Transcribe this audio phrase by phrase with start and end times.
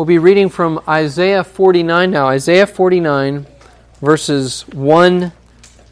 [0.00, 2.26] We'll be reading from Isaiah 49 now.
[2.28, 3.46] Isaiah 49,
[4.00, 5.30] verses 1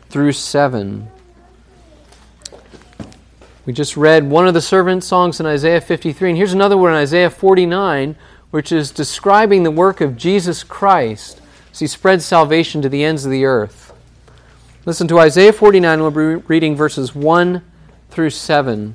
[0.09, 1.11] through 7.
[3.67, 6.93] We just read one of the servant songs in Isaiah 53, and here's another one
[6.93, 8.17] in Isaiah 49,
[8.51, 13.27] which is describing the work of Jesus Christ as he spreads salvation to the ends
[13.27, 13.93] of the earth.
[14.87, 17.63] Listen to Isaiah 49, we'll be reading verses 1
[18.09, 18.95] through 7.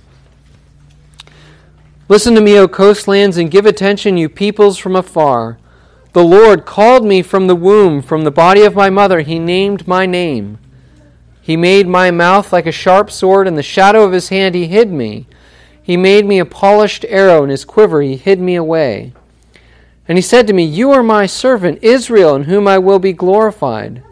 [2.14, 5.58] Listen to me, O coastlands, and give attention, you peoples from afar.
[6.12, 9.22] The Lord called me from the womb, from the body of my mother.
[9.22, 10.60] He named my name.
[11.42, 14.68] He made my mouth like a sharp sword, and the shadow of his hand he
[14.68, 15.26] hid me.
[15.82, 19.12] He made me a polished arrow, in his quiver he hid me away.
[20.08, 23.14] And he said to me, You are my servant, Israel, in whom I will be
[23.14, 24.04] glorified.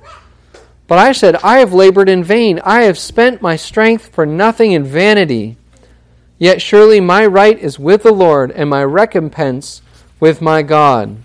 [0.88, 2.62] But I said, I have labored in vain.
[2.64, 5.58] I have spent my strength for nothing in vanity.
[6.42, 9.84] Yet surely my right is with the Lord, and my recompense
[10.20, 11.18] with my God.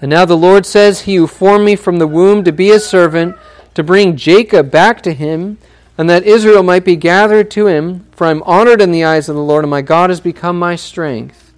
[0.00, 2.78] And now the Lord says, He who formed me from the womb to be a
[2.78, 3.34] servant,
[3.74, 5.58] to bring Jacob back to him,
[5.98, 9.28] and that Israel might be gathered to him, for I am honored in the eyes
[9.28, 11.52] of the Lord, and my God has become my strength.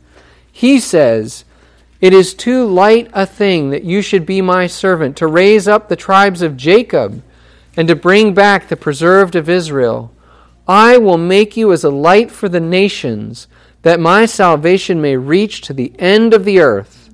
[0.50, 1.44] He says,
[2.00, 5.90] It is too light a thing that you should be my servant, to raise up
[5.90, 7.22] the tribes of Jacob,
[7.76, 10.10] and to bring back the preserved of Israel.
[10.68, 13.48] I will make you as a light for the nations,
[13.82, 17.08] that my salvation may reach to the end of the earth.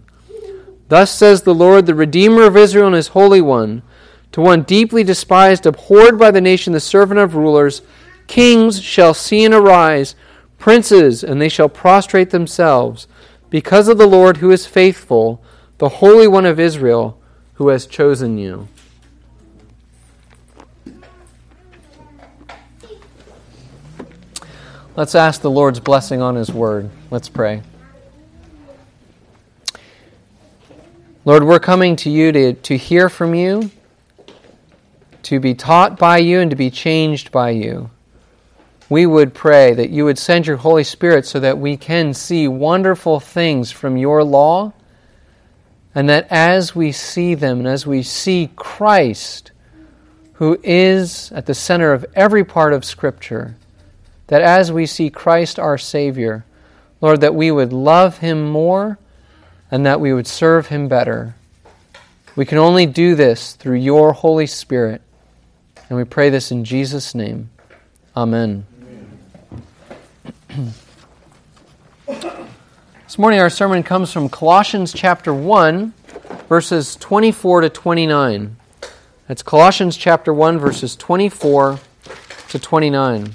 [0.89, 3.83] Thus says the Lord, the Redeemer of Israel and his Holy One,
[4.33, 7.83] to one deeply despised, abhorred by the nation, the servant of rulers
[8.27, 10.17] Kings shall see and arise,
[10.59, 13.07] princes, and they shall prostrate themselves,
[13.51, 15.43] because of the Lord who is faithful,
[15.79, 17.21] the Holy One of Israel,
[17.55, 18.69] who has chosen you.
[24.97, 26.89] Let's ask the Lord's blessing on His word.
[27.11, 27.63] Let's pray.
[31.25, 33.73] Lord, we're coming to you to, to hear from you,
[35.25, 37.91] to be taught by you, and to be changed by you.
[38.89, 42.47] We would pray that you would send your Holy Spirit so that we can see
[42.47, 44.75] wonderful things from your law,
[45.93, 49.51] and that as we see them and as we see Christ,
[50.35, 53.57] who is at the center of every part of Scripture,
[54.35, 56.45] that as we see Christ our Savior,
[57.01, 58.99] Lord, that we would love Him more
[59.71, 61.37] and that we would serve Him better.
[62.35, 65.03] We can only do this through your Holy Spirit.
[65.89, 67.51] And we pray this in Jesus' name.
[68.17, 68.67] Amen.
[70.51, 70.75] Amen.
[73.05, 75.93] this morning, our sermon comes from Colossians chapter 1,
[76.49, 78.57] verses 24 to 29.
[79.29, 81.79] That's Colossians chapter 1, verses 24
[82.49, 83.35] to 29.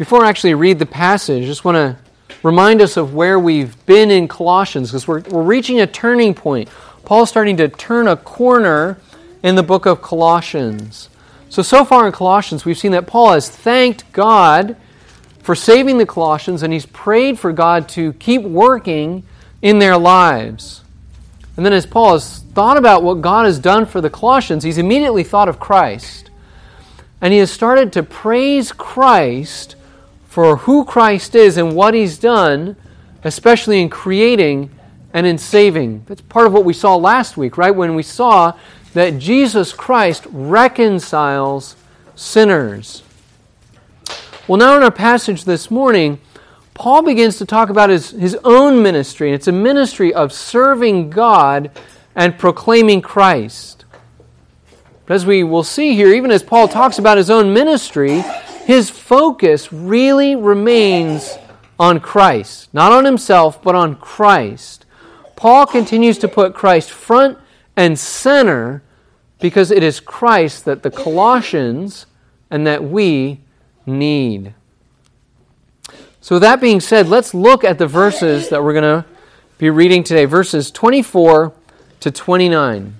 [0.00, 1.94] Before I actually read the passage, I just want to
[2.42, 6.70] remind us of where we've been in Colossians because we're, we're reaching a turning point.
[7.04, 8.96] Paul's starting to turn a corner
[9.42, 11.10] in the book of Colossians.
[11.50, 14.74] So, so far in Colossians, we've seen that Paul has thanked God
[15.42, 19.22] for saving the Colossians and he's prayed for God to keep working
[19.60, 20.80] in their lives.
[21.58, 24.78] And then, as Paul has thought about what God has done for the Colossians, he's
[24.78, 26.30] immediately thought of Christ.
[27.20, 29.76] And he has started to praise Christ
[30.30, 32.76] for who Christ is and what he's done,
[33.24, 34.70] especially in creating
[35.12, 36.04] and in saving.
[36.06, 37.72] That's part of what we saw last week, right?
[37.72, 38.56] When we saw
[38.94, 41.74] that Jesus Christ reconciles
[42.14, 43.02] sinners.
[44.46, 46.20] Well, now in our passage this morning,
[46.74, 49.30] Paul begins to talk about his, his own ministry.
[49.30, 51.72] and It's a ministry of serving God
[52.14, 53.84] and proclaiming Christ.
[55.06, 58.22] But as we will see here, even as Paul talks about his own ministry,
[58.64, 61.36] his focus really remains
[61.78, 64.84] on Christ, not on himself, but on Christ.
[65.36, 67.38] Paul continues to put Christ front
[67.76, 68.82] and center
[69.40, 72.06] because it is Christ that the Colossians
[72.50, 73.40] and that we
[73.86, 74.54] need.
[76.20, 79.08] So, that being said, let's look at the verses that we're going to
[79.56, 81.54] be reading today verses 24
[82.00, 82.99] to 29.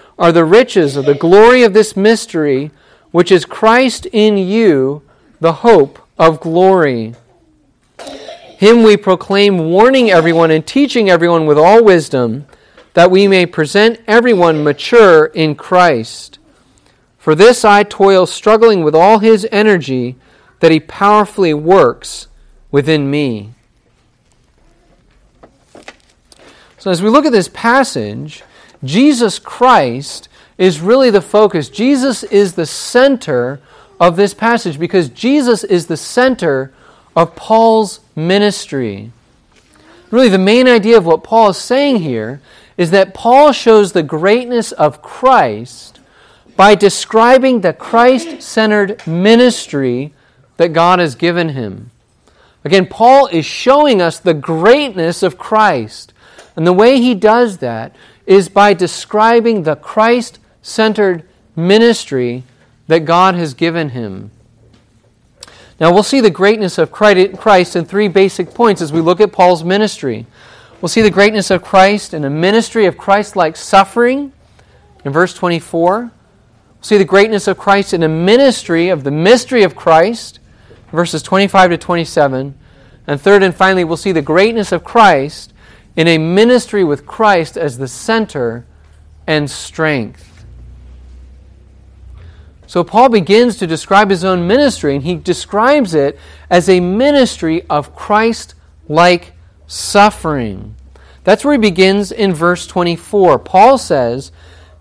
[0.21, 2.69] are the riches of the glory of this mystery,
[3.09, 5.01] which is Christ in you,
[5.39, 7.15] the hope of glory.
[8.59, 12.45] Him we proclaim, warning everyone and teaching everyone with all wisdom,
[12.93, 16.37] that we may present everyone mature in Christ.
[17.17, 20.17] For this I toil, struggling with all his energy
[20.59, 22.27] that he powerfully works
[22.69, 23.55] within me.
[26.77, 28.43] So, as we look at this passage,
[28.83, 31.69] Jesus Christ is really the focus.
[31.69, 33.59] Jesus is the center
[33.99, 36.73] of this passage because Jesus is the center
[37.15, 39.11] of Paul's ministry.
[40.09, 42.41] Really, the main idea of what Paul is saying here
[42.77, 45.99] is that Paul shows the greatness of Christ
[46.55, 50.13] by describing the Christ centered ministry
[50.57, 51.91] that God has given him.
[52.63, 56.13] Again, Paul is showing us the greatness of Christ.
[56.55, 57.95] And the way he does that
[58.25, 61.23] is by describing the Christ centered
[61.55, 62.43] ministry
[62.87, 64.31] that God has given him.
[65.79, 69.31] Now, we'll see the greatness of Christ in three basic points as we look at
[69.31, 70.27] Paul's ministry.
[70.79, 74.31] We'll see the greatness of Christ in a ministry of Christ like suffering
[75.03, 75.99] in verse 24.
[76.01, 76.11] We'll
[76.81, 80.39] see the greatness of Christ in a ministry of the mystery of Christ,
[80.91, 82.57] verses 25 to 27.
[83.07, 85.53] And third and finally, we'll see the greatness of Christ
[85.95, 88.65] in a ministry with Christ as the center
[89.27, 90.45] and strength.
[92.67, 96.17] So Paul begins to describe his own ministry, and he describes it
[96.49, 98.55] as a ministry of Christ
[98.87, 99.33] like
[99.67, 100.75] suffering.
[101.23, 103.39] That's where he begins in verse 24.
[103.39, 104.31] Paul says,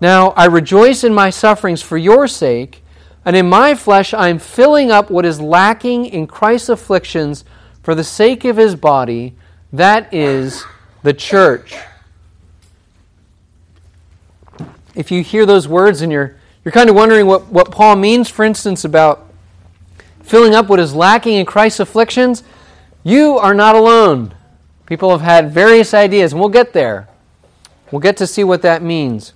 [0.01, 2.85] Now I rejoice in my sufferings for your sake,
[3.25, 7.45] and in my flesh I am filling up what is lacking in Christ's afflictions
[7.83, 9.35] for the sake of his body,
[9.73, 10.65] that is
[11.03, 11.75] the church.
[14.95, 18.29] If you hear those words and you're you're kind of wondering what, what Paul means,
[18.29, 19.27] for instance, about
[20.23, 22.43] filling up what is lacking in Christ's afflictions.
[23.03, 24.35] You are not alone.
[24.85, 27.09] People have had various ideas, and we'll get there.
[27.91, 29.33] We'll get to see what that means.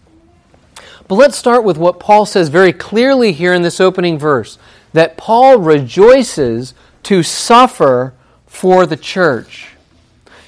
[1.08, 4.58] But let's start with what Paul says very clearly here in this opening verse
[4.92, 6.74] that Paul rejoices
[7.04, 8.14] to suffer
[8.46, 9.73] for the church.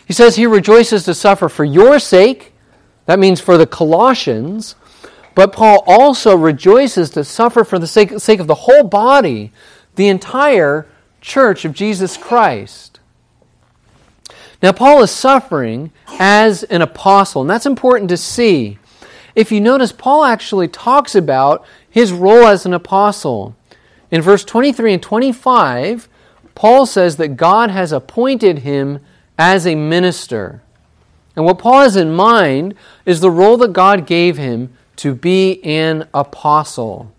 [0.07, 2.55] He says he rejoices to suffer for your sake.
[3.05, 4.77] That means for the Colossians
[5.37, 9.53] but Paul also rejoices to suffer for the sake, sake of the whole body,
[9.95, 10.87] the entire
[11.21, 13.01] church of Jesus Christ.
[14.63, 18.79] Now, Paul is suffering as an apostle, and that's important to see.
[19.35, 23.55] If you notice, Paul actually talks about his role as an apostle.
[24.11, 26.09] In verse 23 and 25,
[26.55, 29.01] Paul says that God has appointed him
[29.39, 30.63] as a minister.
[31.35, 32.75] And what Paul has in mind
[33.05, 37.13] is the role that God gave him to be an apostle.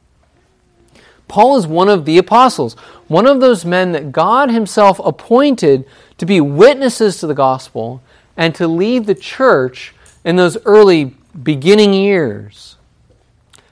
[1.28, 2.74] Paul is one of the apostles,
[3.08, 5.86] one of those men that God Himself appointed
[6.18, 8.02] to be witnesses to the gospel
[8.38, 9.94] and to lead the church
[10.24, 12.78] in those early beginning years.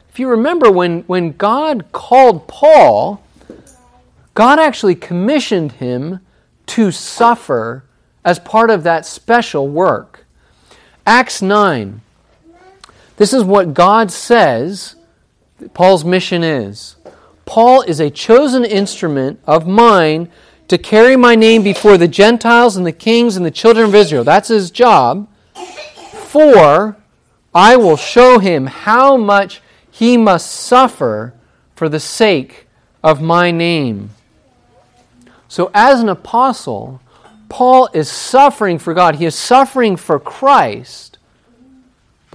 [0.09, 3.23] If you remember, when, when God called Paul,
[4.33, 6.19] God actually commissioned him
[6.67, 7.84] to suffer
[8.25, 10.25] as part of that special work.
[11.05, 12.01] Acts 9,
[13.17, 14.95] this is what God says
[15.73, 16.95] Paul's mission is.
[17.45, 20.29] Paul is a chosen instrument of mine
[20.67, 24.23] to carry my name before the Gentiles and the kings and the children of Israel.
[24.23, 25.27] That's his job.
[26.13, 26.97] For
[27.53, 31.33] I will show him how much he must suffer
[31.75, 32.67] for the sake
[33.03, 34.09] of my name.
[35.47, 36.99] So, as an apostle,
[37.49, 39.15] Paul is suffering for God.
[39.15, 41.15] He is suffering for Christ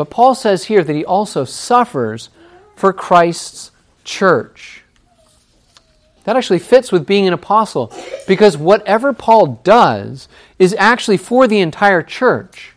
[0.01, 2.31] but Paul says here that he also suffers
[2.75, 3.71] for Christ's
[4.03, 4.83] church.
[6.25, 7.93] That actually fits with being an apostle
[8.27, 10.27] because whatever Paul does
[10.59, 12.73] is actually for the entire church.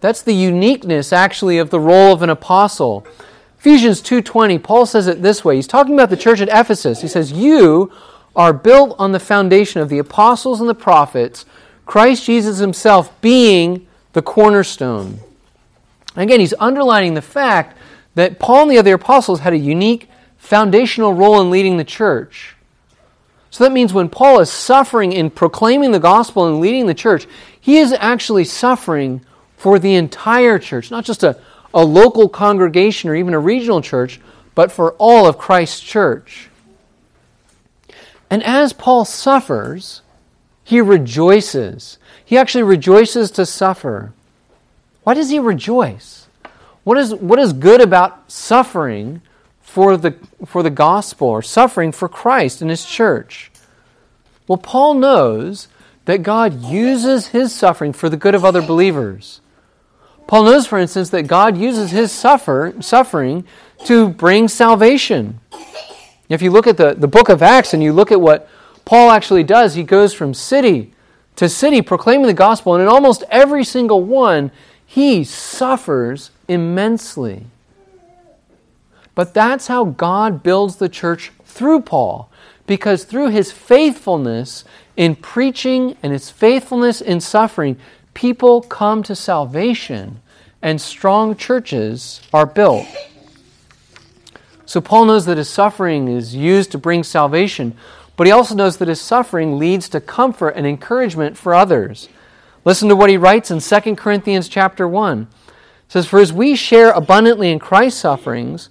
[0.00, 3.06] That's the uniqueness actually of the role of an apostle.
[3.60, 5.54] Ephesians 2:20 Paul says it this way.
[5.54, 7.00] He's talking about the church at Ephesus.
[7.00, 7.92] He says, "You
[8.38, 11.44] are built on the foundation of the apostles and the prophets,
[11.84, 15.20] Christ Jesus himself being the cornerstone."
[16.16, 17.76] Again, he's underlining the fact
[18.14, 22.56] that Paul and the other apostles had a unique foundational role in leading the church.
[23.50, 27.26] So that means when Paul is suffering in proclaiming the gospel and leading the church,
[27.60, 29.20] he is actually suffering
[29.56, 31.36] for the entire church, not just a,
[31.74, 34.20] a local congregation or even a regional church,
[34.54, 36.47] but for all of Christ's church.
[38.30, 40.02] And as Paul suffers,
[40.64, 41.98] he rejoices.
[42.24, 44.12] He actually rejoices to suffer.
[45.04, 46.26] Why does he rejoice?
[46.84, 49.22] What is, what is good about suffering
[49.60, 53.50] for the, for the gospel or suffering for Christ and his church?
[54.46, 55.68] Well, Paul knows
[56.06, 59.40] that God uses his suffering for the good of other believers.
[60.26, 63.44] Paul knows, for instance, that God uses his suffer, suffering
[63.84, 65.40] to bring salvation.
[66.28, 68.48] If you look at the, the book of Acts and you look at what
[68.84, 70.92] Paul actually does, he goes from city
[71.36, 74.50] to city proclaiming the gospel, and in almost every single one,
[74.84, 77.46] he suffers immensely.
[79.14, 82.30] But that's how God builds the church through Paul,
[82.66, 84.64] because through his faithfulness
[84.96, 87.78] in preaching and his faithfulness in suffering,
[88.14, 90.20] people come to salvation
[90.60, 92.86] and strong churches are built.
[94.68, 97.74] So Paul knows that his suffering is used to bring salvation,
[98.18, 102.10] but he also knows that his suffering leads to comfort and encouragement for others.
[102.66, 105.22] Listen to what he writes in 2 Corinthians chapter 1.
[105.22, 105.28] It
[105.88, 108.68] says, For as we share abundantly in Christ's sufferings,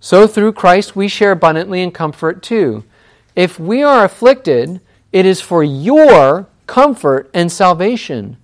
[0.00, 2.82] so through Christ we share abundantly in comfort too.
[3.36, 4.80] If we are afflicted,
[5.12, 8.38] it is for your comfort and salvation.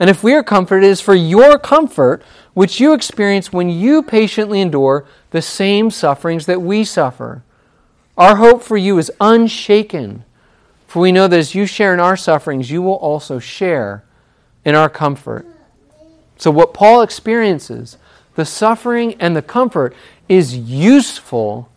[0.00, 2.22] And if we are comforted, it is for your comfort,
[2.54, 7.44] which you experience when you patiently endure the same sufferings that we suffer.
[8.16, 10.24] Our hope for you is unshaken,
[10.86, 14.02] for we know that as you share in our sufferings, you will also share
[14.64, 15.46] in our comfort.
[16.38, 17.98] So, what Paul experiences,
[18.36, 19.94] the suffering and the comfort,
[20.28, 21.70] is useful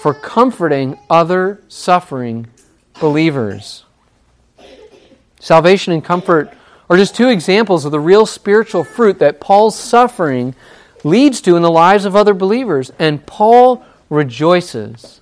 [0.00, 2.46] for comforting other suffering
[3.00, 3.84] believers.
[5.38, 6.52] Salvation and comfort
[6.90, 10.56] are just two examples of the real spiritual fruit that Paul's suffering
[11.04, 12.90] leads to in the lives of other believers.
[12.98, 15.20] And Paul rejoices.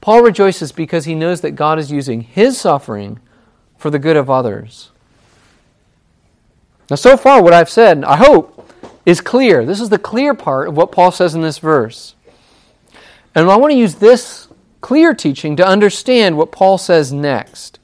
[0.00, 3.20] Paul rejoices because he knows that God is using his suffering
[3.78, 4.90] for the good of others.
[6.90, 8.68] Now, so far, what I've said, I hope,
[9.06, 9.64] is clear.
[9.64, 12.14] This is the clear part of what Paul says in this verse.
[13.34, 14.48] And I want to use this
[14.80, 17.78] clear teaching to understand what Paul says next.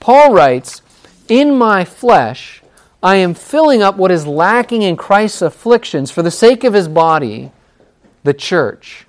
[0.00, 0.82] Paul writes,
[1.28, 2.61] In my flesh,
[3.02, 6.86] I am filling up what is lacking in Christ's afflictions for the sake of his
[6.86, 7.50] body,
[8.22, 9.06] the church.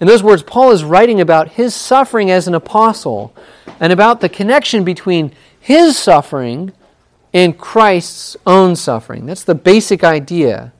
[0.00, 3.34] In those words, Paul is writing about his suffering as an apostle
[3.78, 6.72] and about the connection between his suffering
[7.32, 9.26] and Christ's own suffering.
[9.26, 10.72] That's the basic idea.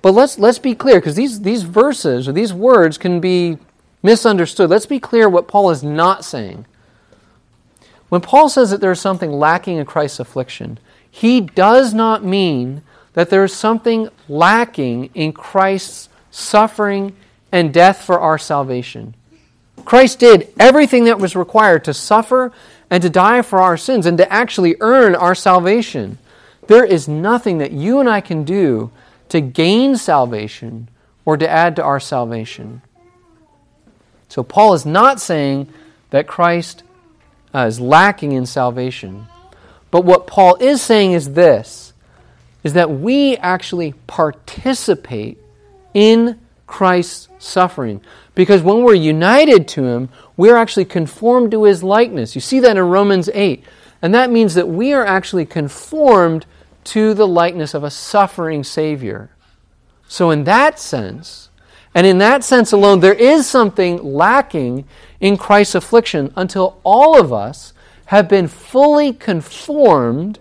[0.00, 3.58] But let's, let's be clear, because these, these verses or these words can be
[4.00, 4.70] misunderstood.
[4.70, 6.66] Let's be clear what Paul is not saying.
[8.08, 10.78] When Paul says that there is something lacking in Christ's affliction,
[11.10, 12.82] he does not mean
[13.14, 17.16] that there is something lacking in Christ's suffering
[17.50, 19.14] and death for our salvation.
[19.84, 22.52] Christ did everything that was required to suffer
[22.90, 26.18] and to die for our sins and to actually earn our salvation.
[26.66, 28.90] There is nothing that you and I can do
[29.30, 30.88] to gain salvation
[31.24, 32.82] or to add to our salvation.
[34.28, 35.72] So, Paul is not saying
[36.10, 36.82] that Christ
[37.54, 39.26] uh, is lacking in salvation.
[39.90, 41.92] But what Paul is saying is this
[42.64, 45.38] is that we actually participate
[45.94, 48.00] in Christ's suffering.
[48.34, 52.34] Because when we're united to him, we're actually conformed to his likeness.
[52.34, 53.64] You see that in Romans 8.
[54.02, 56.46] And that means that we are actually conformed
[56.84, 59.30] to the likeness of a suffering Savior.
[60.06, 61.50] So, in that sense,
[61.94, 64.86] and in that sense alone, there is something lacking
[65.20, 67.72] in Christ's affliction until all of us
[68.06, 70.38] have been fully conformed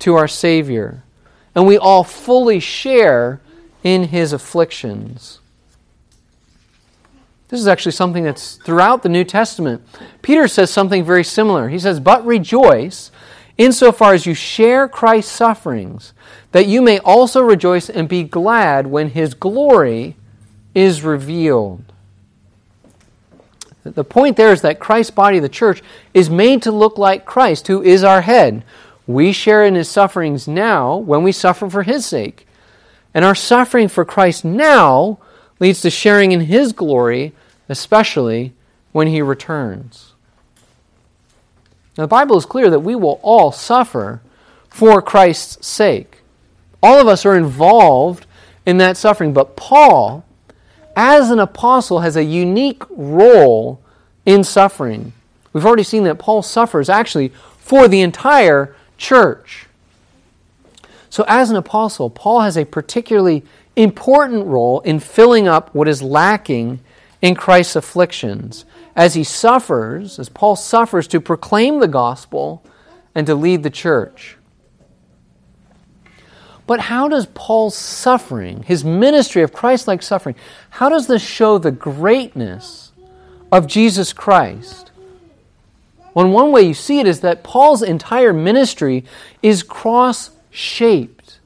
[0.00, 1.02] to our Savior.
[1.54, 3.40] And we all fully share
[3.82, 5.40] in his afflictions.
[7.48, 9.86] This is actually something that's throughout the New Testament.
[10.20, 11.68] Peter says something very similar.
[11.68, 13.12] He says, But rejoice
[13.56, 16.12] insofar as you share Christ's sufferings,
[16.52, 20.16] that you may also rejoice and be glad when his glory
[20.74, 21.84] is revealed.
[23.94, 27.66] The point there is that Christ's body, the church, is made to look like Christ,
[27.68, 28.64] who is our head.
[29.06, 32.46] We share in his sufferings now when we suffer for his sake.
[33.14, 35.18] And our suffering for Christ now
[35.58, 37.32] leads to sharing in his glory,
[37.68, 38.52] especially
[38.92, 40.12] when he returns.
[41.96, 44.20] Now, the Bible is clear that we will all suffer
[44.68, 46.18] for Christ's sake.
[46.82, 48.26] All of us are involved
[48.66, 50.25] in that suffering, but Paul
[50.96, 53.80] as an apostle, has a unique role
[54.24, 55.12] in suffering.
[55.52, 59.66] We've already seen that Paul suffers actually for the entire church.
[61.10, 63.44] So, as an apostle, Paul has a particularly
[63.76, 66.80] important role in filling up what is lacking
[67.22, 72.62] in Christ's afflictions as he suffers, as Paul suffers to proclaim the gospel
[73.14, 74.35] and to lead the church.
[76.66, 80.34] But how does Paul's suffering, his ministry of Christ like suffering,
[80.70, 82.92] how does this show the greatness
[83.52, 84.90] of Jesus Christ?
[86.12, 89.04] Well, one way you see it is that Paul's entire ministry
[89.42, 91.38] is cross shaped.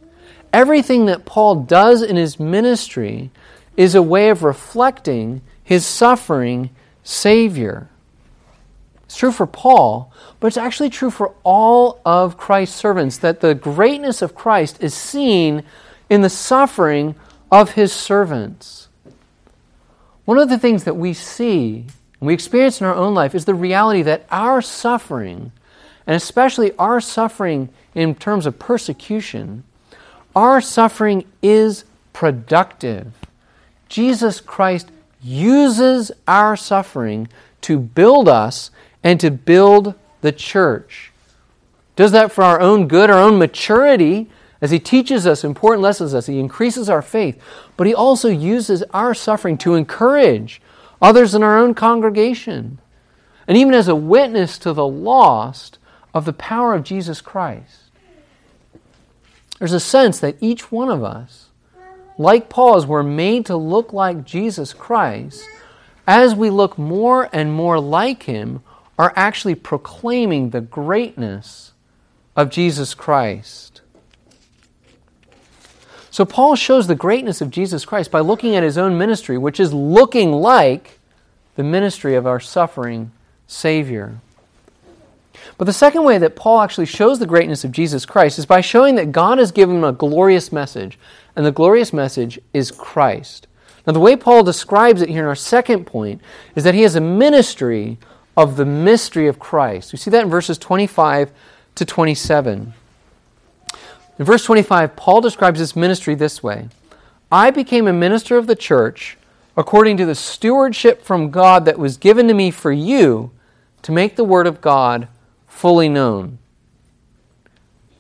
[0.53, 3.31] Everything that Paul does in his ministry
[3.77, 6.71] is a way of reflecting his suffering
[7.03, 7.89] Savior.
[9.11, 13.57] It's true for Paul, but it's actually true for all of Christ's servants that the
[13.57, 15.65] greatness of Christ is seen
[16.09, 17.17] in the suffering
[17.51, 18.87] of his servants.
[20.27, 21.87] One of the things that we see
[22.21, 25.51] and we experience in our own life is the reality that our suffering,
[26.07, 29.65] and especially our suffering in terms of persecution,
[30.37, 33.13] our suffering is productive.
[33.89, 37.27] Jesus Christ uses our suffering
[37.63, 38.71] to build us
[39.03, 41.13] and to build the church.
[41.97, 44.31] Does that for our own good, our own maturity,
[44.61, 47.41] as He teaches us important lessons, as He increases our faith,
[47.77, 50.61] but He also uses our suffering to encourage
[51.01, 52.79] others in our own congregation,
[53.49, 55.79] and even as a witness to the lost
[56.13, 57.85] of the power of Jesus Christ.
[59.59, 61.49] There's a sense that each one of us,
[62.19, 65.47] like Paul, as we're made to look like Jesus Christ,
[66.07, 68.63] as we look more and more like him,
[69.01, 71.73] are actually proclaiming the greatness
[72.37, 73.81] of Jesus Christ.
[76.11, 79.59] So Paul shows the greatness of Jesus Christ by looking at his own ministry, which
[79.59, 80.99] is looking like
[81.57, 83.11] the ministry of our suffering
[83.47, 84.21] Savior.
[85.57, 88.61] But the second way that Paul actually shows the greatness of Jesus Christ is by
[88.61, 90.99] showing that God has given him a glorious message,
[91.35, 93.47] and the glorious message is Christ.
[93.87, 96.21] Now, the way Paul describes it here in our second point
[96.55, 97.97] is that he has a ministry
[98.41, 99.93] of the mystery of Christ.
[99.93, 101.31] We see that in verses 25
[101.75, 102.73] to 27.
[104.19, 106.69] In verse 25, Paul describes his ministry this way
[107.31, 109.19] I became a minister of the church
[109.59, 113.31] according to the stewardship from God that was given to me for you
[113.83, 115.09] to make the Word of God
[115.47, 116.39] fully known.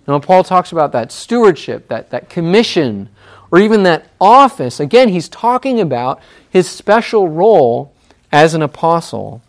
[0.06, 3.10] Now, when Paul talks about that stewardship, that, that commission,
[3.50, 7.92] or even that office, again, he's talking about his special role
[8.32, 9.42] as an apostle.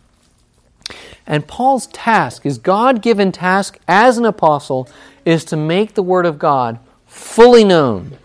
[1.26, 4.88] And Paul's task, his God given task as an apostle,
[5.24, 8.18] is to make the Word of God fully known.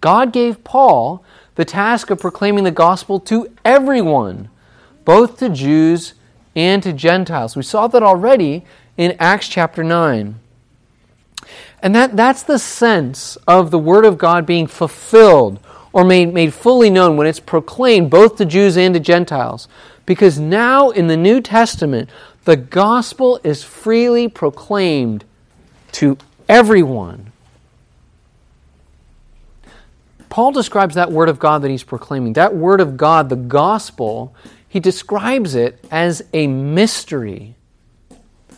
[0.00, 1.24] God gave Paul
[1.56, 4.48] the task of proclaiming the gospel to everyone,
[5.04, 6.14] both to Jews
[6.54, 7.56] and to Gentiles.
[7.56, 8.64] We saw that already
[8.96, 10.38] in Acts chapter 9.
[11.82, 15.60] And that, that's the sense of the Word of God being fulfilled
[15.92, 19.68] or made, made fully known when it's proclaimed both to Jews and to Gentiles.
[20.06, 22.08] Because now in the New Testament,
[22.44, 25.24] the gospel is freely proclaimed
[25.92, 26.16] to
[26.48, 27.32] everyone.
[30.28, 34.34] Paul describes that word of God that he's proclaiming, that word of God, the gospel,
[34.68, 37.54] he describes it as a mystery.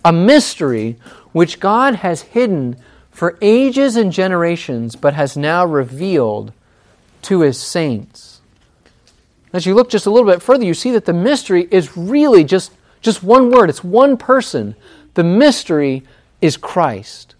[0.05, 0.97] A mystery
[1.33, 2.77] which God has hidden
[3.11, 6.53] for ages and generations, but has now revealed
[7.23, 8.28] to his saints.
[9.53, 12.45] As you look just a little bit further, you see that the mystery is really
[12.45, 14.75] just, just one word, it's one person.
[15.15, 16.05] The mystery
[16.41, 17.35] is Christ.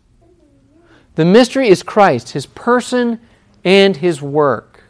[1.17, 3.21] The mystery is Christ, his person
[3.65, 4.85] and his work.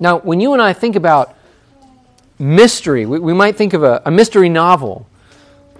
[0.00, 1.36] Now, when you and I think about
[2.38, 5.06] mystery, we, we might think of a, a, mystery novel.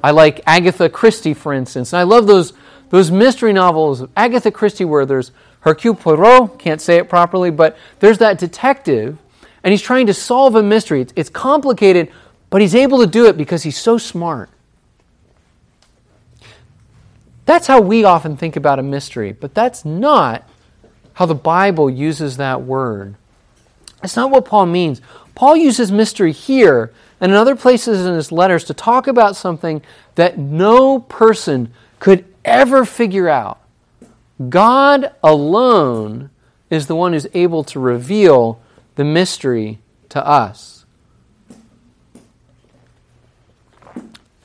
[0.03, 2.53] I like Agatha Christie, for instance, and I love those,
[2.91, 7.77] those mystery novels of Agatha Christie where there's Hercule Poirot, can't say it properly, but
[7.99, 9.19] there's that detective,
[9.67, 11.01] and he's trying to solve a mystery.
[11.01, 12.13] It's, it's complicated,
[12.51, 14.49] but he's able to do it because he's so smart.
[17.47, 20.49] That's how we often think about a mystery, but that's not
[21.15, 23.17] how the Bible uses that word.
[24.01, 25.03] That's not what Paul means.
[25.35, 29.83] Paul uses mystery here and in other places in his letters to talk about something
[30.15, 33.59] that no person could ever figure out.
[34.49, 36.31] God alone
[36.71, 38.61] is the one who's able to reveal
[38.97, 39.79] the mystery
[40.09, 40.85] to us.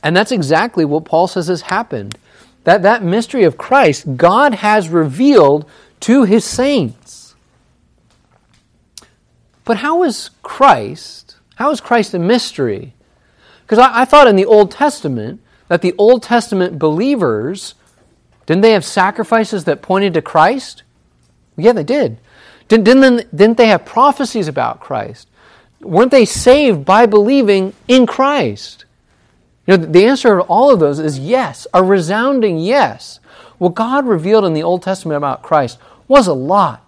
[0.04, 2.18] And that's exactly what Paul says has happened.
[2.64, 5.66] That that mystery of Christ, God has revealed
[6.02, 7.36] to his saints.
[9.64, 12.94] But how is Christ, how is Christ a mystery?
[13.62, 17.76] Because I, I, thought in the Old Testament that the Old Testament believers,
[18.46, 20.84] didn't they have sacrifices that pointed to Christ?
[21.56, 22.18] Yeah, they did.
[22.78, 25.28] Didn't, didn't, they have prophecies about Christ?
[25.82, 28.86] Weren't they saved by believing in Christ?
[29.68, 33.20] You know, the answer to all of those is yes, a resounding yes.
[33.58, 36.88] What God revealed in the Old Testament about Christ was a lot.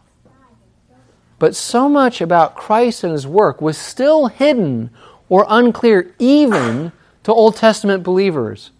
[1.39, 4.89] But so much about Christ and his work was still hidden
[5.27, 6.91] or unclear even
[7.23, 8.71] to Old Testament believers.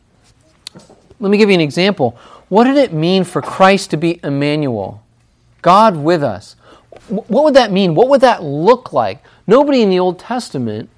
[1.20, 2.18] Let me give you an example.
[2.50, 5.04] What did it mean for Christ to be Emmanuel?
[5.62, 6.56] God with us.
[7.08, 7.96] What would that mean?
[7.96, 9.24] What would that look like?
[9.48, 10.90] Nobody in the Old Testament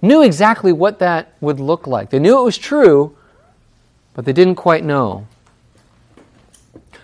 [0.00, 2.10] knew exactly what that would look like.
[2.10, 3.16] They knew it was true,
[4.14, 5.26] but they didn't quite know.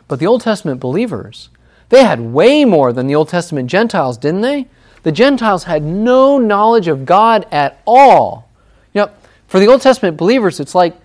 [0.08, 1.50] But the Old Testament believers,
[1.90, 4.66] they had way more than the Old Testament Gentiles, didn't they?
[5.02, 8.48] The Gentiles had no knowledge of God at all.
[8.92, 9.10] You know,
[9.46, 10.96] for the Old Testament believers, it's like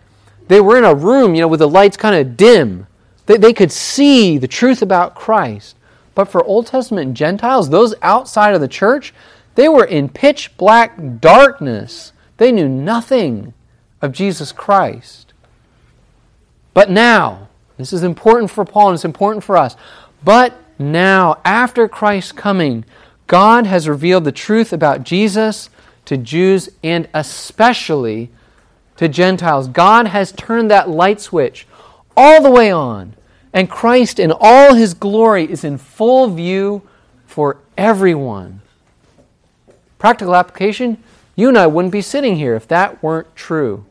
[0.47, 2.87] they were in a room, you know, with the lights kind of dim.
[3.25, 5.75] They, they could see the truth about Christ.
[6.15, 9.13] But for Old Testament Gentiles, those outside of the church,
[9.55, 12.11] they were in pitch black darkness.
[12.37, 13.53] They knew nothing
[14.01, 15.33] of Jesus Christ.
[16.73, 17.47] But now,
[17.77, 19.75] this is important for Paul and it's important for us.
[20.23, 22.85] But now, after Christ's coming,
[23.27, 25.69] God has revealed the truth about Jesus
[26.05, 28.29] to Jews and especially
[28.97, 29.67] to Gentiles.
[29.67, 31.67] God has turned that light switch
[32.15, 33.15] all the way on,
[33.53, 36.81] and Christ in all his glory is in full view
[37.25, 38.61] for everyone.
[39.99, 41.01] Practical application
[41.35, 43.85] you and I wouldn't be sitting here if that weren't true.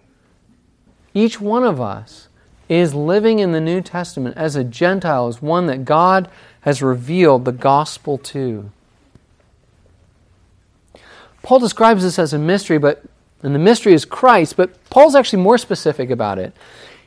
[1.14, 2.28] Each one of us
[2.68, 6.30] is living in the New Testament as a Gentile, as one that God
[6.62, 8.70] has revealed the gospel to.
[11.42, 13.02] Paul describes this as a mystery, but
[13.42, 16.54] and the mystery is Christ, but Paul's actually more specific about it.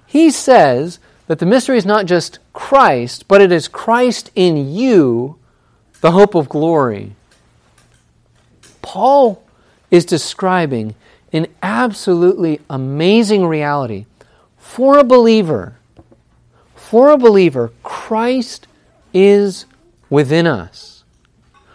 [0.05, 5.37] He says that the mystery is not just Christ, but it is Christ in you,
[6.01, 7.15] the hope of glory.
[8.81, 9.43] Paul
[9.89, 10.95] is describing
[11.33, 14.05] an absolutely amazing reality.
[14.57, 15.77] For a believer,
[16.75, 18.67] for a believer, Christ
[19.13, 19.65] is
[20.09, 21.03] within us.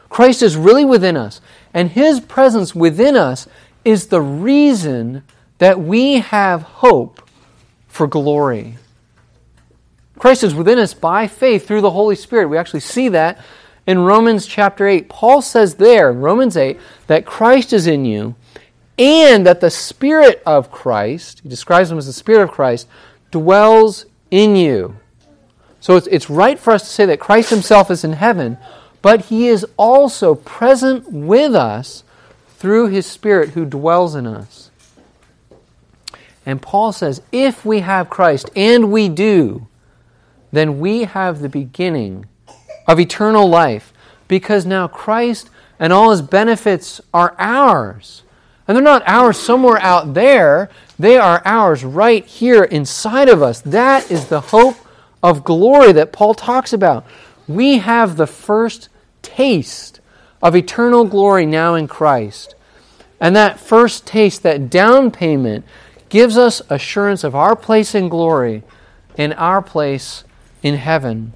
[0.08, 1.40] Christ is really within us.
[1.72, 3.48] And His presence within us
[3.84, 5.22] is the reason
[5.58, 7.28] that we have hope
[7.88, 8.76] for glory.
[10.20, 12.48] Christ is within us by faith through the Holy Spirit.
[12.48, 13.40] We actually see that
[13.86, 15.08] in Romans chapter 8.
[15.08, 18.34] Paul says there, in Romans 8, that Christ is in you
[18.98, 22.86] and that the Spirit of Christ, he describes him as the Spirit of Christ,
[23.30, 24.94] dwells in you.
[25.80, 28.58] So it's, it's right for us to say that Christ himself is in heaven,
[29.00, 32.04] but he is also present with us
[32.58, 34.70] through his Spirit who dwells in us.
[36.44, 39.66] And Paul says, if we have Christ, and we do,
[40.52, 42.26] then we have the beginning
[42.86, 43.92] of eternal life
[44.28, 48.22] because now Christ and all his benefits are ours.
[48.66, 53.60] And they're not ours somewhere out there, they are ours right here inside of us.
[53.62, 54.76] That is the hope
[55.22, 57.06] of glory that Paul talks about.
[57.48, 58.88] We have the first
[59.22, 60.00] taste
[60.42, 62.54] of eternal glory now in Christ.
[63.20, 65.64] And that first taste, that down payment,
[66.08, 68.62] gives us assurance of our place in glory
[69.16, 70.24] and our place
[70.62, 71.32] in heaven.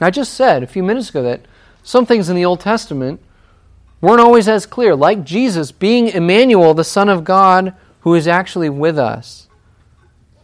[0.00, 1.42] I just said a few minutes ago that
[1.82, 3.20] some things in the Old Testament
[4.00, 8.68] weren't always as clear, like Jesus being Emmanuel, the Son of God, who is actually
[8.68, 9.48] with us.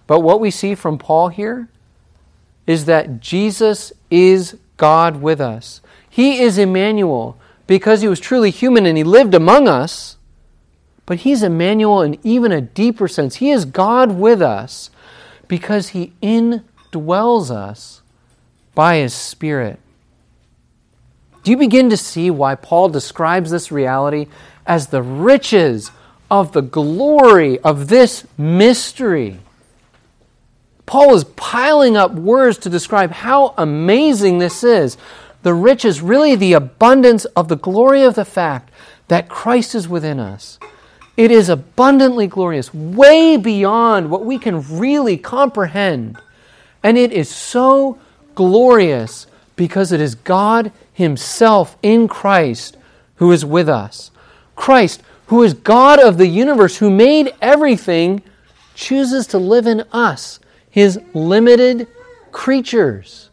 [0.07, 1.69] But what we see from Paul here
[2.67, 5.81] is that Jesus is God with us.
[6.09, 10.17] He is Emmanuel because he was truly human and he lived among us.
[11.07, 13.37] But he's Emmanuel in even a deeper sense.
[13.37, 14.91] He is God with us
[15.51, 18.03] because he indwells us
[18.77, 19.81] by his Spirit.
[21.43, 24.29] Do you begin to see why Paul describes this reality
[24.65, 25.91] as the riches
[26.31, 29.41] of the glory of this mystery?
[30.87, 34.97] Paul is piling up words to describe how amazing this is.
[35.43, 38.71] The riches, really the abundance of the glory of the fact
[39.09, 40.61] that Christ is within us.
[41.21, 46.17] It is abundantly glorious, way beyond what we can really comprehend.
[46.83, 47.99] And it is so
[48.35, 52.79] glorious because it is God Himself in Christ
[53.17, 54.11] who is with us.
[54.57, 58.23] Christ, who is God of the universe, who made everything,
[58.75, 61.87] chooses to live in us his limited
[62.33, 63.29] creatures.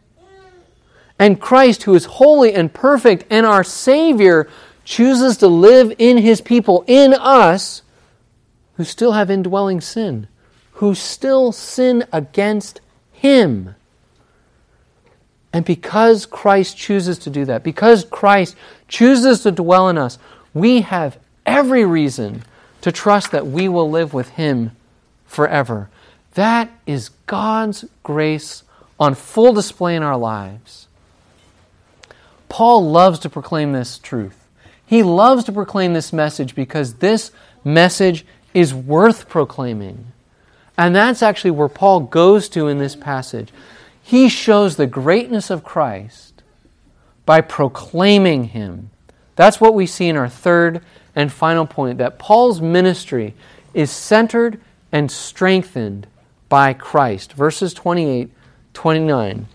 [1.18, 4.46] And Christ, who is holy and perfect and our Savior,
[4.88, 7.82] chooses to live in his people, in us,
[8.78, 10.26] who still have indwelling sin,
[10.72, 12.80] who still sin against
[13.12, 13.74] him.
[15.52, 18.56] And because Christ chooses to do that, because Christ
[18.88, 20.18] chooses to dwell in us,
[20.54, 22.44] we have every reason
[22.80, 24.70] to trust that we will live with him
[25.26, 25.90] forever.
[26.32, 28.62] That is God's grace
[28.98, 30.88] on full display in our lives.
[32.48, 34.37] Paul loves to proclaim this truth.
[34.88, 37.30] He loves to proclaim this message because this
[37.62, 38.24] message
[38.54, 40.06] is worth proclaiming.
[40.78, 43.52] And that's actually where Paul goes to in this passage.
[44.02, 46.42] He shows the greatness of Christ
[47.26, 48.88] by proclaiming him.
[49.36, 50.82] That's what we see in our third
[51.14, 53.34] and final point that Paul's ministry
[53.74, 54.58] is centered
[54.90, 56.06] and strengthened
[56.48, 57.34] by Christ.
[57.34, 58.30] Verses 28
[58.72, 59.48] 29.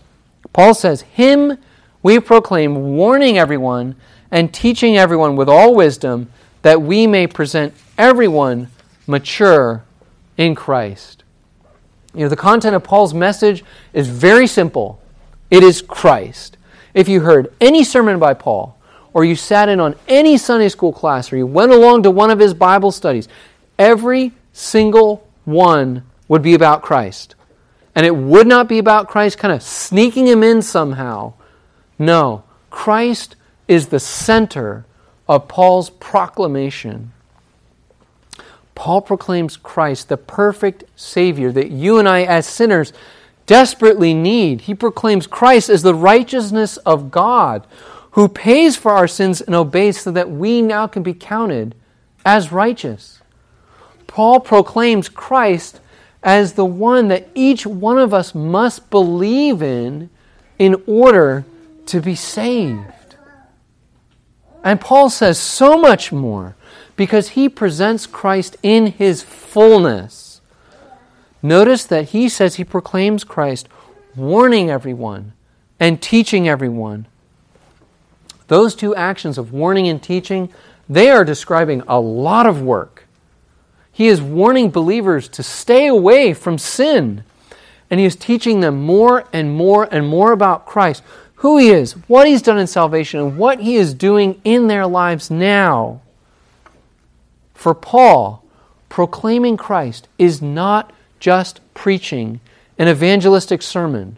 [0.52, 1.58] Paul says, Him
[2.04, 3.96] we proclaim, warning everyone
[4.34, 6.28] and teaching everyone with all wisdom,
[6.62, 8.68] that we may present everyone
[9.06, 9.84] mature
[10.36, 11.22] in Christ.
[12.12, 15.00] You know, the content of Paul's message is very simple
[15.52, 16.56] it is Christ.
[16.94, 18.76] If you heard any sermon by Paul,
[19.12, 22.32] or you sat in on any Sunday school class, or you went along to one
[22.32, 23.28] of his Bible studies,
[23.78, 27.36] every single one would be about Christ.
[27.94, 31.34] And it would not be about Christ kind of sneaking him in somehow.
[32.00, 33.36] No, Christ
[33.68, 34.84] is the center
[35.28, 37.12] of Paul's proclamation.
[38.74, 42.92] Paul proclaims Christ, the perfect Savior that you and I, as sinners,
[43.46, 44.62] desperately need.
[44.62, 47.66] He proclaims Christ as the righteousness of God
[48.12, 51.74] who pays for our sins and obeys so that we now can be counted
[52.24, 53.20] as righteous.
[54.06, 55.80] Paul proclaims Christ
[56.22, 60.10] as the one that each one of us must believe in
[60.58, 61.44] in order
[61.86, 62.80] to be saved.
[64.64, 66.56] And Paul says so much more
[66.96, 70.40] because he presents Christ in his fullness.
[71.42, 73.68] Notice that he says he proclaims Christ,
[74.16, 75.34] warning everyone
[75.78, 77.06] and teaching everyone
[78.48, 80.52] those two actions of warning and teaching,
[80.88, 83.06] they are describing a lot of work.
[83.90, 87.24] He is warning believers to stay away from sin.
[87.90, 91.02] And he is teaching them more and more and more about Christ,
[91.44, 94.86] who he is, what he's done in salvation, and what he is doing in their
[94.86, 96.00] lives now.
[97.52, 98.42] For Paul,
[98.88, 102.40] proclaiming Christ is not just preaching
[102.78, 104.16] an evangelistic sermon.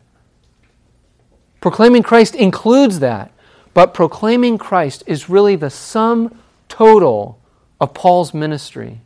[1.61, 3.33] Proclaiming Christ includes that.
[3.75, 7.41] But proclaiming Christ is really the sum total
[7.81, 9.01] of Paul's ministry.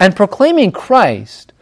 [0.00, 1.52] And proclaiming Christ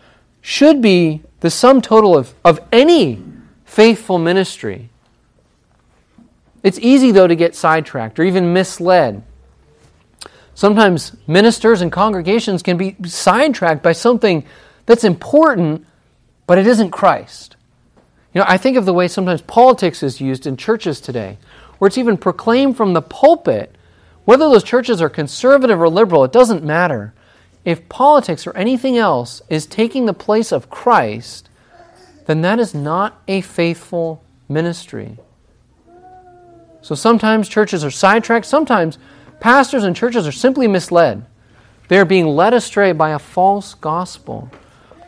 [0.40, 3.20] should be the sum total of, of any
[3.64, 4.90] faithful ministry.
[6.62, 9.22] It's easy, though, to get sidetracked or even misled.
[10.54, 14.44] Sometimes ministers and congregations can be sidetracked by something
[14.86, 15.86] that's important,
[16.46, 17.56] but it isn't Christ.
[18.34, 21.38] You know, I think of the way sometimes politics is used in churches today,
[21.78, 23.74] where it's even proclaimed from the pulpit.
[24.24, 27.12] Whether those churches are conservative or liberal, it doesn't matter.
[27.64, 31.48] If politics or anything else is taking the place of Christ,
[32.26, 35.18] then that is not a faithful ministry.
[36.82, 38.98] So sometimes churches are sidetracked, sometimes
[39.40, 41.24] pastors and churches are simply misled.
[41.88, 44.50] They are being led astray by a false gospel.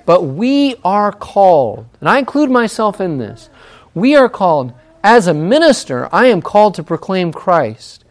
[0.06, 3.48] But we are called, and I include myself in this,
[3.94, 8.04] we are called, as a minister, I am called to proclaim Christ.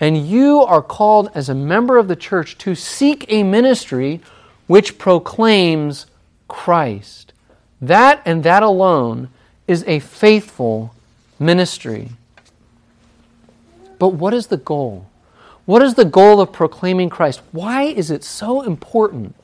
[0.00, 4.20] And you are called as a member of the church to seek a ministry
[4.66, 6.06] which proclaims
[6.46, 7.32] Christ.
[7.80, 9.30] That and that alone
[9.66, 10.94] is a faithful
[11.38, 12.10] ministry.
[13.98, 15.06] But what is the goal?
[15.64, 17.42] What is the goal of proclaiming Christ?
[17.52, 19.34] Why is it so important?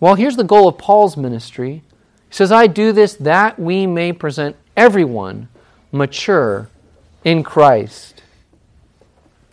[0.00, 1.82] Well, here's the goal of Paul's ministry.
[2.28, 5.48] He says, I do this that we may present everyone
[5.92, 6.68] mature
[7.24, 8.22] in Christ.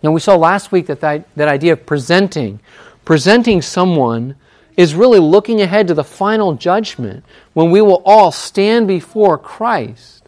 [0.02, 2.60] Now, we saw last week that, that that idea of presenting,
[3.06, 4.36] presenting someone
[4.76, 10.23] is really looking ahead to the final judgment when we will all stand before Christ.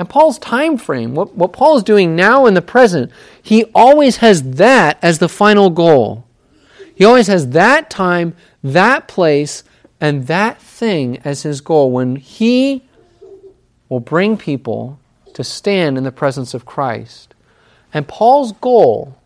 [0.00, 4.16] And Paul's time frame, what, what Paul is doing now in the present, he always
[4.16, 6.24] has that as the final goal.
[6.94, 8.34] He always has that time
[8.64, 9.62] that place
[10.00, 12.82] and that thing as his goal when he
[13.90, 14.98] will bring people
[15.34, 17.34] to stand in the presence of Christ.
[17.92, 19.18] And Paul's goal,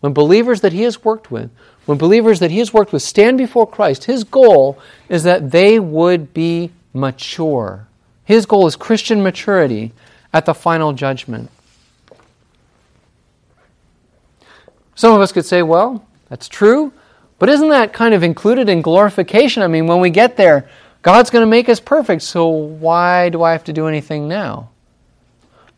[0.00, 1.50] when believers that he has worked with,
[1.86, 5.80] when believers that he has worked with stand before Christ, his goal is that they
[5.80, 7.88] would be mature.
[8.24, 9.92] His goal is Christian maturity
[10.32, 11.50] at the final judgment.
[14.94, 16.92] Some of us could say, well, that's true.
[17.38, 19.62] But isn't that kind of included in glorification?
[19.62, 20.68] I mean, when we get there,
[21.02, 24.70] God's going to make us perfect, so why do I have to do anything now?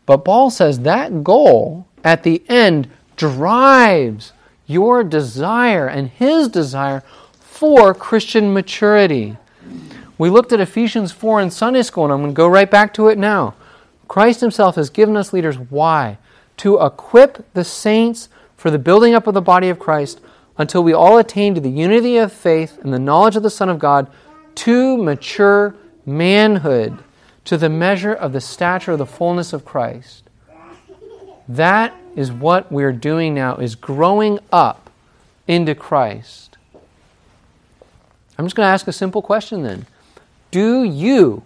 [0.05, 4.33] But Paul says that goal at the end drives
[4.67, 7.01] your desire and his desire
[7.39, 9.37] for Christian maturity.
[10.17, 12.93] We looked at Ephesians 4 in Sunday school, and I'm going to go right back
[12.93, 13.53] to it now.
[14.07, 15.57] Christ himself has given us leaders.
[15.57, 16.17] Why?
[16.57, 20.21] To equip the saints for the building up of the body of Christ
[20.57, 23.67] until we all attain to the unity of faith and the knowledge of the Son
[23.67, 24.09] of God,
[24.55, 25.75] to mature
[26.05, 26.97] manhood,
[27.43, 30.23] to the measure of the stature of the fullness of Christ.
[31.47, 34.89] That is what we're doing now, is growing up
[35.45, 36.57] into Christ.
[38.37, 39.85] I'm just going to ask a simple question then.
[40.51, 41.43] Do you,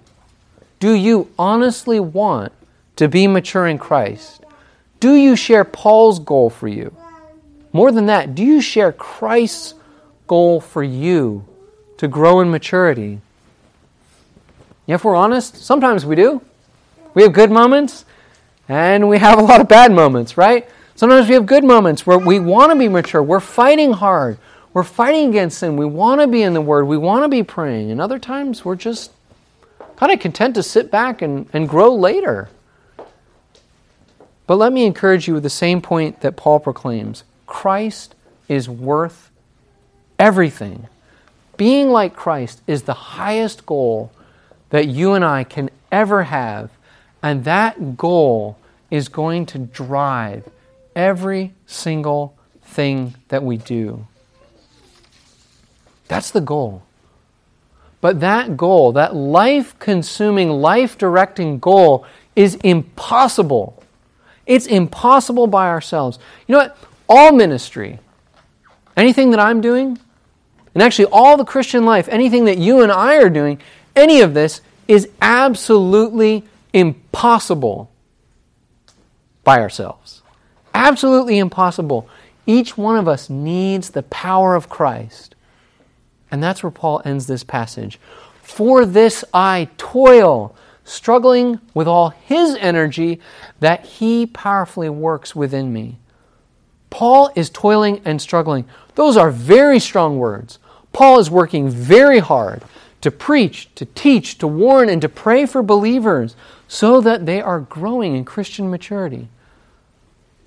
[0.79, 2.53] do you honestly want
[2.95, 4.43] to be mature in Christ?
[4.99, 6.95] Do you share Paul's goal for you?
[7.71, 9.75] More than that, do you share Christ's
[10.27, 11.45] goal for you
[11.97, 13.21] to grow in maturity?
[14.87, 16.41] If we're honest, sometimes we do.
[17.13, 18.05] We have good moments
[18.67, 20.67] and we have a lot of bad moments, right?
[20.95, 23.23] Sometimes we have good moments where we want to be mature.
[23.23, 24.37] We're fighting hard.
[24.73, 25.77] We're fighting against sin.
[25.77, 26.85] We want to be in the Word.
[26.85, 27.91] We want to be praying.
[27.91, 29.11] And other times we're just
[29.95, 32.49] kind of content to sit back and, and grow later.
[34.47, 38.15] But let me encourage you with the same point that Paul proclaims Christ
[38.47, 39.29] is worth
[40.17, 40.87] everything.
[41.57, 44.11] Being like Christ is the highest goal
[44.69, 46.69] that you and I can ever have.
[47.21, 48.57] And that goal
[48.89, 50.47] is going to drive
[50.95, 54.07] every single thing that we do.
[56.09, 56.83] That's the goal.
[58.01, 63.79] But that goal, that life consuming, life directing goal, is impossible
[64.49, 66.17] it's impossible by ourselves.
[66.47, 66.77] You know what?
[67.07, 67.99] All ministry,
[68.97, 69.99] anything that I'm doing,
[70.73, 73.61] and actually all the Christian life, anything that you and I are doing,
[73.95, 77.91] any of this is absolutely impossible
[79.43, 80.23] by ourselves.
[80.73, 82.09] Absolutely impossible.
[82.47, 85.35] Each one of us needs the power of Christ.
[86.31, 87.99] And that's where Paul ends this passage.
[88.41, 93.19] For this I toil struggling with all his energy
[93.59, 95.97] that he powerfully works within me.
[96.89, 98.65] Paul is toiling and struggling.
[98.95, 100.57] Those are very strong words.
[100.91, 102.63] Paul is working very hard
[103.01, 106.35] to preach, to teach, to warn, and to pray for believers
[106.67, 109.29] so that they are growing in Christian maturity.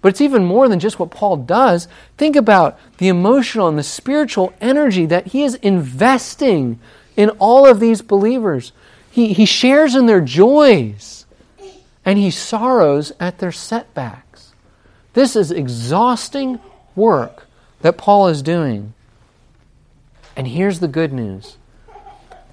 [0.03, 1.89] But it's even more than just what Paul does.
[2.19, 6.81] Think about the emotional and the spiritual energy that he is investing
[7.17, 8.73] in all of these believers.
[9.11, 11.25] He, he shares in their joys
[12.05, 14.55] and he sorrows at their setbacks.
[15.13, 16.59] This is exhausting
[16.97, 17.47] work
[17.83, 18.95] that Paul is doing.
[20.35, 21.59] And here's the good news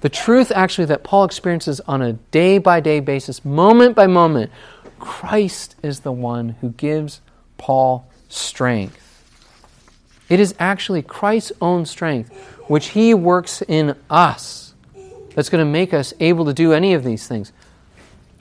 [0.02, 4.50] the truth actually that Paul experiences on a day by day basis, moment by moment,
[4.98, 7.20] Christ is the one who gives
[7.60, 8.96] Paul strength.
[10.30, 12.34] It is actually Christ's own strength
[12.68, 14.72] which he works in us
[15.34, 17.52] that's going to make us able to do any of these things.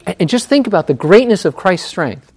[0.06, 2.32] And just think about the greatness of Christ's strength.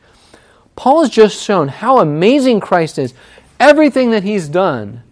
[0.75, 3.15] Paul has just shown how amazing Christ is,
[3.61, 5.05] everything that he's done.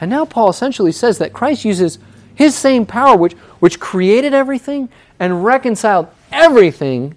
[0.00, 1.98] And now Paul essentially says that Christ uses
[2.34, 4.88] his same power, which, which created everything
[5.20, 7.16] and reconciled everything,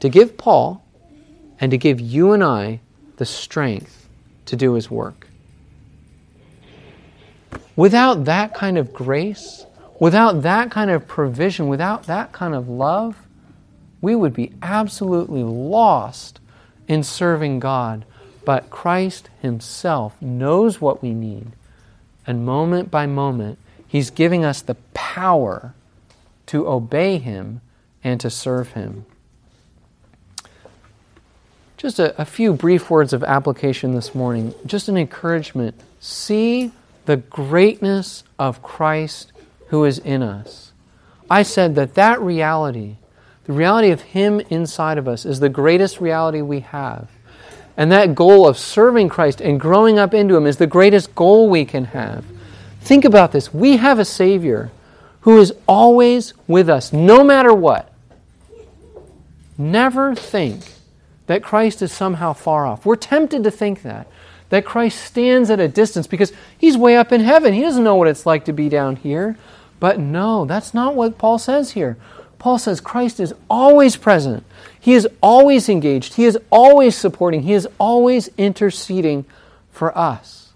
[0.00, 0.82] to give Paul
[1.60, 2.80] and to give you and I
[3.20, 4.08] the strength
[4.46, 5.28] to do his work.
[7.76, 9.64] Without that kind of grace,
[10.00, 13.16] Without that kind of provision, without that kind of love,
[14.00, 16.40] we would be absolutely lost
[16.88, 18.06] in serving God.
[18.46, 21.52] But Christ Himself knows what we need.
[22.26, 25.74] And moment by moment, He's giving us the power
[26.46, 27.60] to obey Him
[28.02, 29.04] and to serve Him.
[31.80, 35.74] Just a, a, few brief words of application this morning, just an encouragement.
[35.98, 36.72] See
[37.06, 39.32] the greatness of Christ
[39.68, 40.72] who is in us.
[41.30, 42.96] I said that that reality,
[43.44, 47.08] the reality of Him inside of us, is the greatest reality we have.
[47.78, 51.48] And that goal of serving Christ and growing up into Him is the greatest goal
[51.48, 52.26] we can have.
[52.82, 53.54] Think about this.
[53.54, 54.70] We have a Savior
[55.22, 57.90] who is always with us, no matter what.
[59.56, 60.62] Never think
[61.30, 62.84] that Christ is somehow far off.
[62.84, 64.08] We're tempted to think that.
[64.48, 67.54] That Christ stands at a distance because he's way up in heaven.
[67.54, 69.38] He doesn't know what it's like to be down here.
[69.78, 71.96] But no, that's not what Paul says here.
[72.40, 74.44] Paul says Christ is always present.
[74.80, 76.14] He is always engaged.
[76.14, 77.42] He is always supporting.
[77.42, 79.24] He is always interceding
[79.70, 80.50] for us.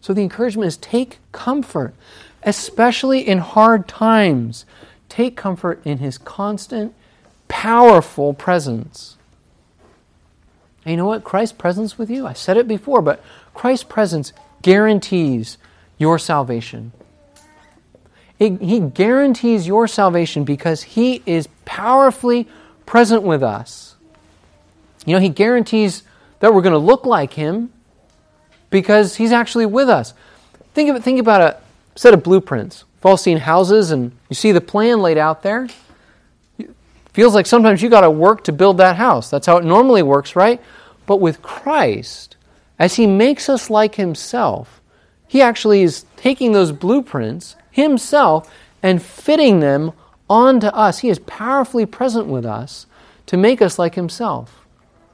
[0.00, 1.94] So the encouragement is take comfort,
[2.42, 4.66] especially in hard times.
[5.08, 6.92] Take comfort in his constant,
[7.46, 9.16] powerful presence.
[10.84, 11.24] And you know what?
[11.24, 13.22] Christ's presence with you, I said it before, but
[13.54, 15.58] Christ's presence guarantees
[15.98, 16.92] your salvation.
[18.38, 22.48] He, he guarantees your salvation because He is powerfully
[22.86, 23.94] present with us.
[25.06, 26.02] You know, He guarantees
[26.40, 27.72] that we're going to look like Him
[28.70, 30.14] because He's actually with us.
[30.74, 31.56] Think, of, think about a
[31.94, 32.84] set of blueprints.
[32.98, 35.68] We've all seen houses and you see the plan laid out there.
[37.12, 39.28] Feels like sometimes you got to work to build that house.
[39.28, 40.60] That's how it normally works, right?
[41.06, 42.36] But with Christ,
[42.78, 44.80] as He makes us like Himself,
[45.26, 48.52] He actually is taking those blueprints Himself
[48.82, 49.92] and fitting them
[50.28, 51.00] onto us.
[51.00, 52.86] He is powerfully present with us
[53.26, 54.66] to make us like Himself.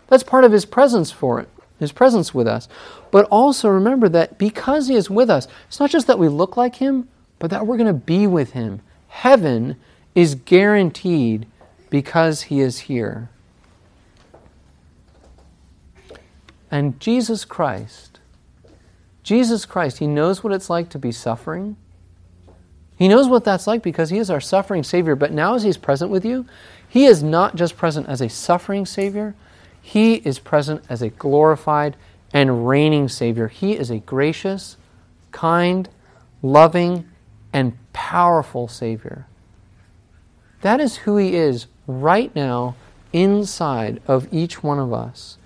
[0.06, 1.48] That's part of His presence for it,
[1.80, 2.68] His presence with us.
[3.10, 6.56] But also remember that because He is with us, it's not just that we look
[6.56, 7.08] like Him,
[7.40, 8.82] but that we're going to be with Him.
[9.08, 9.76] Heaven
[10.14, 11.46] is guaranteed
[11.90, 13.30] because He is here.
[16.70, 18.20] And Jesus Christ,
[19.22, 21.76] Jesus Christ, He knows what it's like to be suffering.
[22.96, 25.14] He knows what that's like because He is our suffering Savior.
[25.14, 26.46] But now, as He's present with you,
[26.88, 29.34] He is not just present as a suffering Savior,
[29.80, 31.96] He is present as a glorified
[32.32, 33.48] and reigning Savior.
[33.48, 34.76] He is a gracious,
[35.32, 35.88] kind,
[36.42, 37.08] loving,
[37.52, 39.26] and powerful Savior.
[40.60, 42.76] That is who He is right now
[43.12, 45.38] inside of each one of us.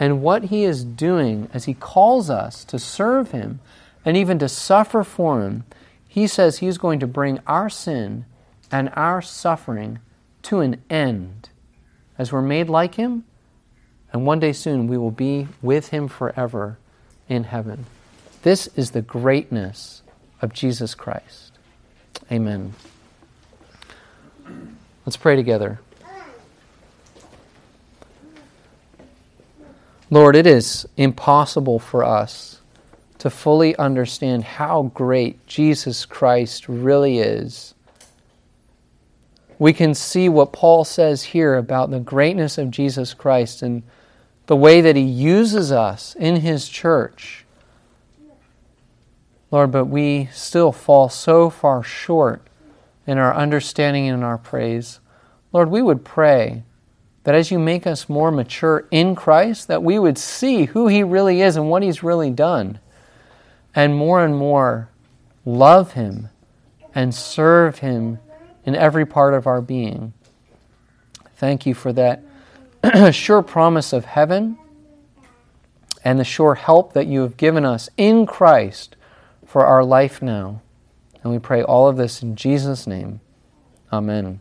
[0.00, 3.60] And what He is doing as He calls us to serve Him
[4.04, 5.62] and even to suffer for Him,
[6.08, 8.24] He says He is going to bring our sin
[8.72, 10.00] and our suffering
[10.42, 11.50] to an end.
[12.18, 13.24] As we're made like Him,
[14.12, 16.78] and one day soon we will be with him forever
[17.28, 17.86] in heaven.
[18.42, 20.02] This is the greatness
[20.42, 21.52] of Jesus Christ.
[22.30, 22.74] Amen.
[25.06, 25.80] Let's pray together.
[30.12, 32.60] Lord, it is impossible for us
[33.18, 37.74] to fully understand how great Jesus Christ really is.
[39.60, 43.84] We can see what Paul says here about the greatness of Jesus Christ and
[44.46, 47.44] the way that He uses us in His church.
[49.52, 52.42] Lord, but we still fall so far short
[53.06, 54.98] in our understanding and in our praise.
[55.52, 56.64] Lord, we would pray
[57.24, 61.02] that as you make us more mature in Christ, that we would see who He
[61.02, 62.80] really is and what He's really done,
[63.74, 64.88] and more and more
[65.44, 66.28] love Him
[66.94, 68.18] and serve Him
[68.64, 70.12] in every part of our being.
[71.36, 72.22] Thank you for that
[73.14, 74.58] sure promise of heaven
[76.04, 78.96] and the sure help that you have given us in Christ
[79.46, 80.62] for our life now.
[81.22, 83.20] And we pray all of this in Jesus' name.
[83.92, 84.40] Amen.